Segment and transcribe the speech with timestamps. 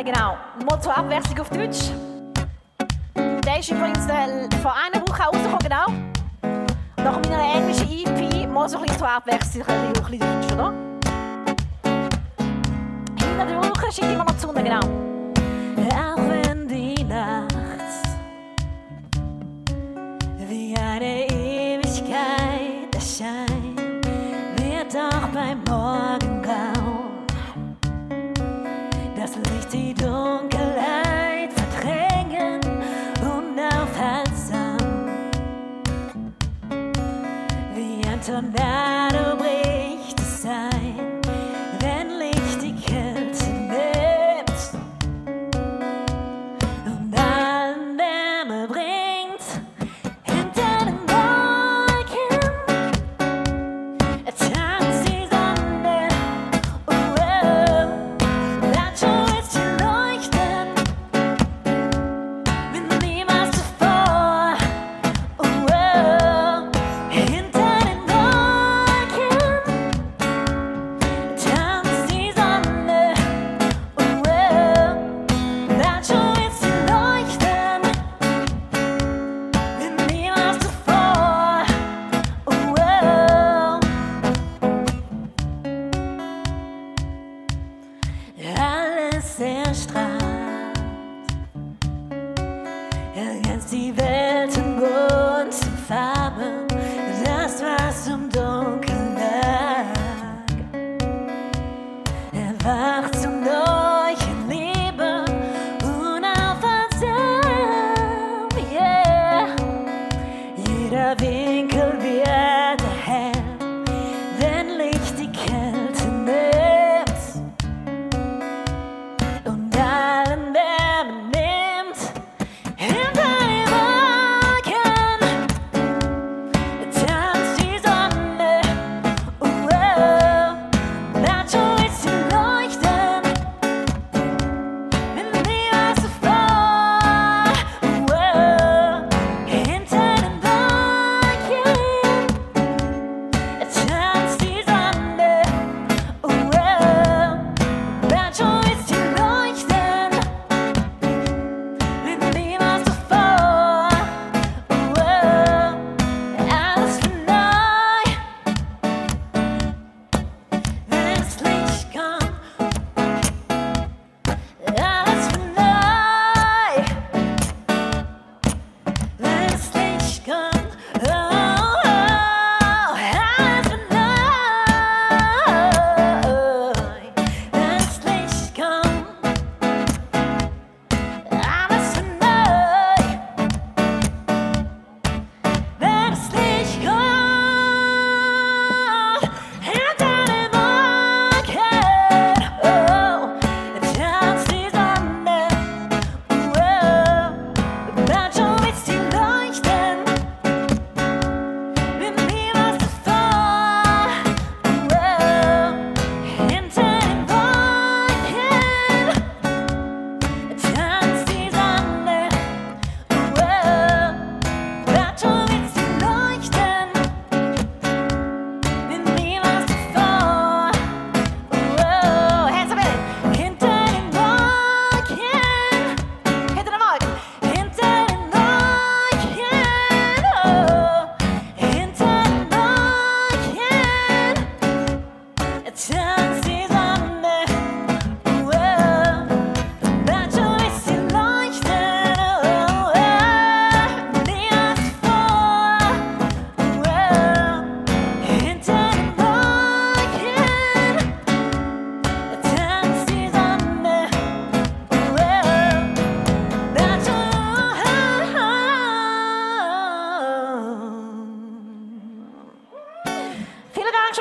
[0.00, 0.36] Äh, genau.
[0.80, 1.90] zur Abwechslung auf Deutsch.
[3.14, 5.86] Der ist übrigens äh, vor einer Woche rausgekommen, genau.
[6.96, 10.72] Nach meiner englischen EP mal so ein bisschen so abwechseln, ein bisschen Deutsch, oder?
[13.18, 14.80] Hinter der Woche schickt immer noch die genau.
[14.80, 17.54] Auch wenn die Nacht
[20.48, 24.06] wie eine Ewigkeit erscheint,
[24.56, 26.29] wird auch beim Morgen
[29.72, 32.60] die Dunkelheit verdrängen,
[33.22, 34.76] unaufhaltsam
[37.74, 38.89] wie ein Tornado.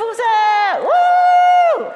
[0.00, 1.94] Kopf!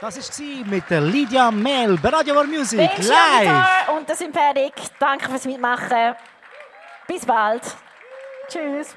[0.00, 3.88] Das war mit der Lydia Mel bei Radio World Music Thanks, live.
[3.96, 4.72] Und das sind fertig.
[4.98, 6.14] Danke fürs Mitmachen.
[7.08, 7.62] Bis bald.
[8.48, 8.96] Tschüss.